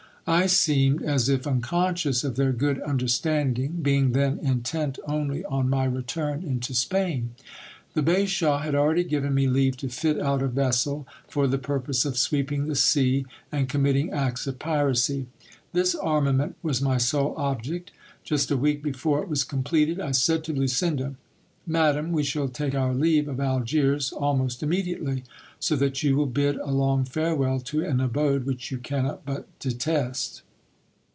[0.27, 5.83] I seemed as if unconscious of their good understanding; being then intent only on my
[5.85, 7.31] return into Spain.
[7.95, 12.05] The bashaw had already given me leave to fit out a vessel, for the purpose
[12.05, 15.25] of sweep ing the sea and committing acts of piracy.
[15.73, 17.89] This armament was my sole object
[18.23, 21.15] Just a week before it was completed, I said to Lucinda:
[21.67, 25.23] Madam, we shall take our leave of Algiers almost immediately;
[25.59, 29.47] so that you will bid a long farewell to an abode which you cannot but
[29.59, 30.41] detest.